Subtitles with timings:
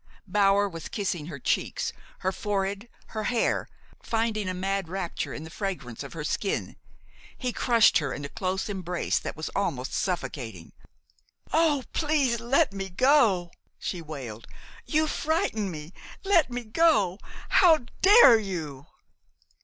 [0.25, 3.67] Bower was kissing her cheeks, her forehead, her hair,
[4.01, 6.75] finding a mad rapture in the fragrance of her skin.
[7.37, 10.73] He crushed her in a close embrace that was almost suffocating.
[11.53, 14.47] "Oh, please let me go!" she wailed.
[14.87, 15.93] "You frighten me.
[16.23, 17.19] Let me go!
[17.49, 18.87] How dare you!"